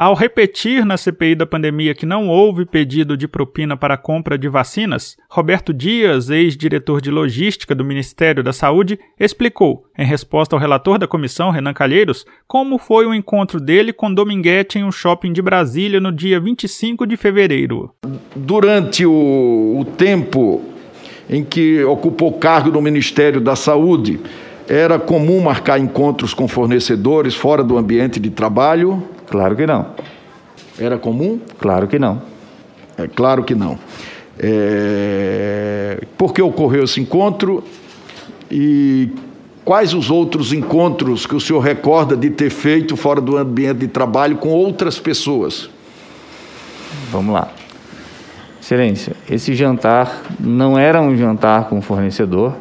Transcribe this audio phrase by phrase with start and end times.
[0.00, 4.38] Ao repetir na CPI da pandemia que não houve pedido de propina para a compra
[4.38, 10.58] de vacinas, Roberto Dias, ex-diretor de logística do Ministério da Saúde, explicou, em resposta ao
[10.58, 15.34] relator da comissão, Renan Calheiros, como foi o encontro dele com Dominguete em um shopping
[15.34, 17.90] de Brasília no dia 25 de fevereiro.
[18.34, 20.62] Durante o, o tempo
[21.28, 24.18] em que ocupou cargo no Ministério da Saúde,
[24.66, 29.86] era comum marcar encontros com fornecedores fora do ambiente de trabalho Claro que não.
[30.78, 31.40] Era comum?
[31.58, 32.20] Claro que não.
[32.98, 33.78] É claro que não.
[34.36, 36.02] É...
[36.18, 37.62] Por que ocorreu esse encontro
[38.50, 39.10] e
[39.64, 43.88] quais os outros encontros que o senhor recorda de ter feito fora do ambiente de
[43.88, 45.70] trabalho com outras pessoas?
[47.12, 47.48] Vamos lá.
[48.60, 52.54] Excelência, esse jantar não era um jantar com fornecedor,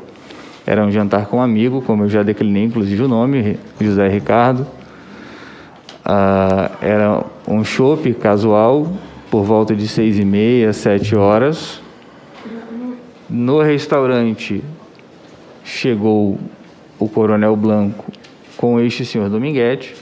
[0.65, 4.65] era um jantar com um amigo, como eu já declinei inclusive o nome, José Ricardo
[6.11, 8.91] ah, era um chopp casual
[9.29, 11.79] por volta de seis e meia, sete horas.
[13.29, 14.63] No restaurante
[15.63, 16.39] chegou
[16.97, 18.11] o Coronel Blanco
[18.57, 19.93] com este senhor Dominguete.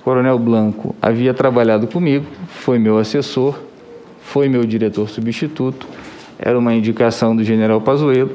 [0.00, 3.58] O Coronel Blanco havia trabalhado comigo, foi meu assessor,
[4.22, 5.86] foi meu diretor substituto,
[6.38, 8.32] era uma indicação do General Pazuello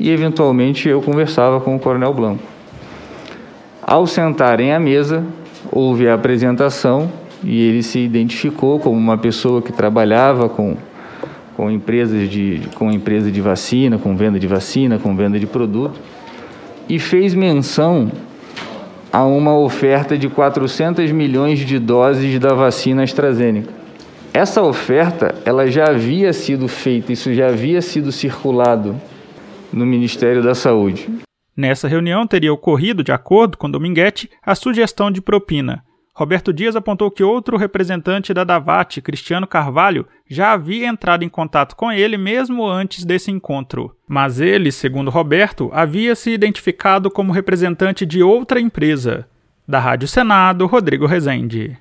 [0.00, 2.42] e eventualmente eu conversava com o Coronel Blanco.
[3.82, 5.22] Ao sentarem à mesa,
[5.72, 7.10] houve a apresentação
[7.44, 10.76] e ele se identificou como uma pessoa que trabalhava com,
[11.56, 16.00] com, empresas de, com empresa de vacina, com venda de vacina, com venda de produto,
[16.88, 18.10] e fez menção
[19.12, 23.72] a uma oferta de 400 milhões de doses da vacina AstraZeneca.
[24.32, 28.96] Essa oferta ela já havia sido feita, isso já havia sido circulado
[29.72, 31.25] no Ministério da Saúde.
[31.56, 35.82] Nessa reunião teria ocorrido, de acordo com Dominguete, a sugestão de propina.
[36.14, 41.76] Roberto Dias apontou que outro representante da Davat, Cristiano Carvalho, já havia entrado em contato
[41.76, 43.94] com ele mesmo antes desse encontro.
[44.08, 49.28] Mas ele, segundo Roberto, havia se identificado como representante de outra empresa.
[49.68, 51.76] Da Rádio Senado, Rodrigo Rezende.